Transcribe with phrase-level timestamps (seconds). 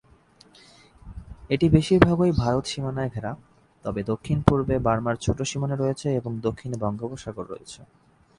[1.49, 3.31] এটি বেশিরভাগই ভারত সীমানা ঘেরা,
[3.85, 7.79] তবে দক্ষিণ-পূর্বে বার্মার ছোট সীমানা রয়েছে এবং দক্ষিণে বঙ্গোপসাগর রয়েছে।